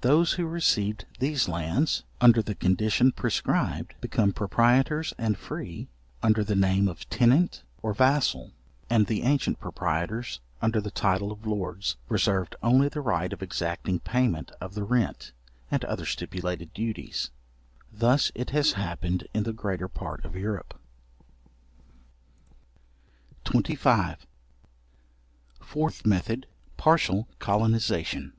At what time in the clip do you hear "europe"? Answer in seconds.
20.36-20.72